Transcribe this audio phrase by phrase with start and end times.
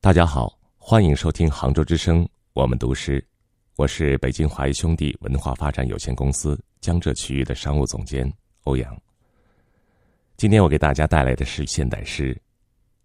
[0.00, 3.22] 大家好，欢迎收听杭州之声，我们读诗。
[3.74, 8.32] 我是北京华谊兄弟文化发展有限公司江浙区域的商务总监
[8.62, 8.96] 欧阳。
[10.36, 12.32] 今天我给大家带来的是现代诗《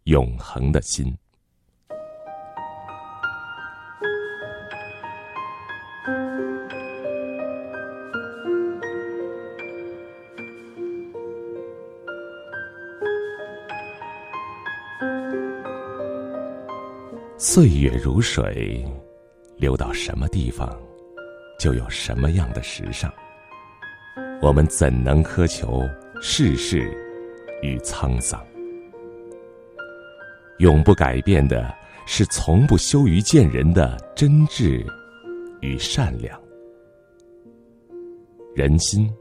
[0.03, 1.07] 永恒的心》。
[17.45, 18.81] 岁月如水，
[19.57, 20.73] 流到什么地方，
[21.59, 23.13] 就有什么样的时尚。
[24.41, 25.81] 我们怎能苛求
[26.21, 26.89] 世事
[27.61, 28.41] 与沧桑？
[30.59, 31.69] 永不改变的
[32.05, 34.81] 是从不羞于见人的真挚
[35.59, 36.41] 与善良。
[38.55, 39.13] 人心，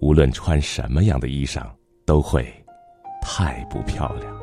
[0.00, 1.70] 无论穿什么样的衣裳，
[2.06, 2.50] 都会
[3.20, 4.33] 太不漂亮。